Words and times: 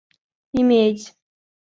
иметь 0.59 1.03